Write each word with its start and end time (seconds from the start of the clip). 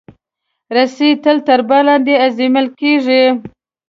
رسۍ 0.75 1.11
تل 1.23 1.37
تر 1.47 1.59
بار 1.67 1.83
لاندې 1.87 2.13
ازمېیل 2.25 2.67
کېږي. 2.79 3.23